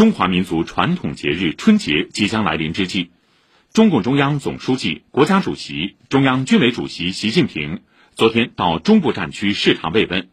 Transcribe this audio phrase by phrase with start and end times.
[0.00, 3.10] 中华民族传统节日春节即将来临之际，
[3.74, 7.82] 中共中央总书记、国家主席、中央军委主席习近平
[8.14, 10.30] 昨天到中部战区视察慰问，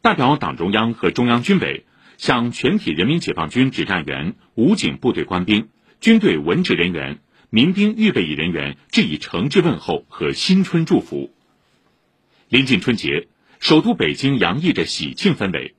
[0.00, 1.84] 代表党中央和中央军委
[2.16, 5.68] 向全体人民解放军指战员、武警部队官兵、
[6.00, 7.18] 军队文职人员、
[7.50, 11.30] 民兵预备役人员致以诚挚问候和新春祝福。
[12.48, 13.28] 临近春节，
[13.60, 15.74] 首都北京洋溢着喜庆氛围。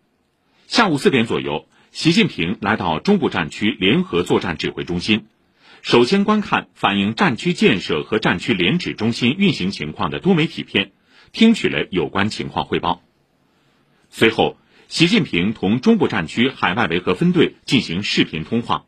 [0.67, 1.67] 下午四点左右。
[1.95, 5.27] 习近平来到中部战区联合作战指挥中心，
[5.81, 10.91] 首先观看反映战区建设和战区联指中心运行情况的多媒体片，
[11.31, 13.01] 听取了有关情况汇报。
[14.09, 14.57] 随后，
[14.89, 18.83] 习近平同中部战区海外维和分队进行视频通话。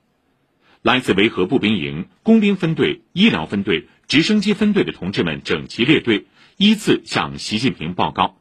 [0.81, 6.25] 来自维和步兵营、工兵分队、医疗分队、直升机分队的同志们整齐列队，
[6.57, 8.37] 依次向习近平报告。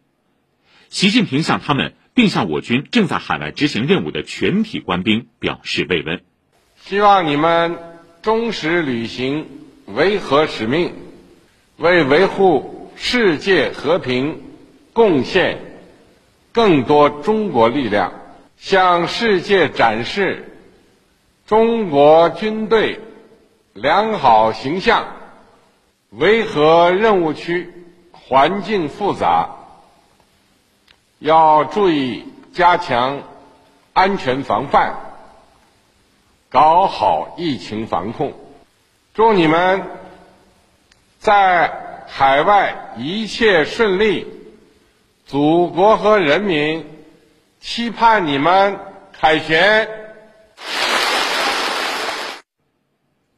[0.88, 1.94] 习近平向他们。
[2.16, 6.22] 并向我军正在海外执行任务的全体官兵表示慰问。
[6.76, 7.76] 希望你们
[8.22, 9.46] 忠实履行
[9.84, 10.94] 维和使命，
[11.76, 14.42] 为维护世界和平
[14.94, 15.58] 贡献
[16.52, 18.14] 更多中国力量，
[18.56, 20.56] 向世界展示
[21.46, 22.98] 中国军队
[23.74, 25.06] 良好形象。
[26.08, 27.70] 维和任务区
[28.10, 29.65] 环境复杂。
[31.18, 33.22] 要注意加强
[33.94, 34.96] 安全防范，
[36.50, 38.34] 搞好疫情防控。
[39.14, 39.82] 祝你们
[41.18, 44.26] 在海外一切顺利，
[45.24, 46.84] 祖国和人民
[47.60, 48.78] 期盼你们
[49.12, 49.88] 凯旋。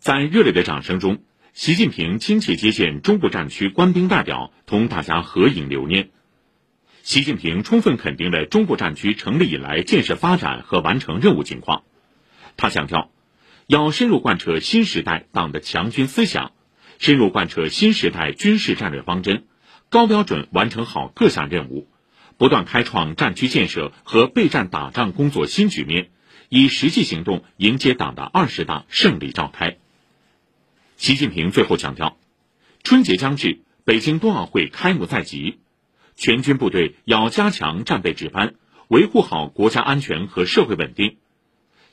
[0.01, 1.19] 在热烈的掌声中，
[1.53, 6.11] 习近平亲切接见中部战区官兵代表，同大家合影留念。
[7.09, 11.85] 习近平充分肯定了中部战区成立以来建设发展和完成任务情况。
[12.59, 13.11] 他强调，
[13.67, 16.53] 要深入贯彻新时代党的强军思想，
[16.99, 19.47] 深入贯彻新时代军事战略方针，
[19.89, 21.89] 高标准完成好各项任务，
[22.37, 26.11] 不断开创战区建设和备战打仗工作新局面，
[26.51, 29.79] 以实际行动迎接党的二十大胜利召开。
[30.99, 32.19] 习近平最后强调，
[32.85, 35.61] 春节将至，北京冬奥会开幕在即。
[36.19, 38.55] 全军部队要加强战备值班，
[38.89, 41.17] 维护好国家安全和社会稳定，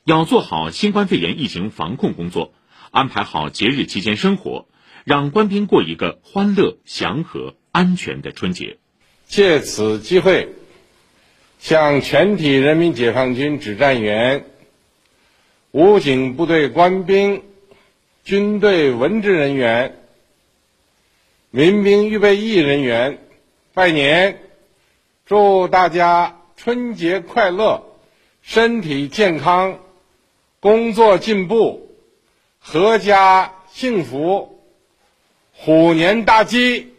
[0.03, 2.52] 要做好新冠肺炎疫情防控工作，
[2.90, 4.66] 安排好节日期间生活，
[5.03, 8.80] 让官兵过一个欢乐、祥和、安全的春节。
[9.28, 10.50] 借此机会，
[11.59, 14.46] 向全体人民解放军指战员、
[15.69, 17.44] 武警部队官兵、
[18.24, 20.00] 军队文职人员、
[21.52, 23.19] 民兵预备役人员。
[23.75, 24.40] 拜年，
[25.25, 27.84] 祝大家春节快乐，
[28.41, 29.80] 身体健康，
[30.62, 31.94] 工作进步，
[32.63, 34.63] 阖家幸福，
[35.52, 36.94] 虎年大吉。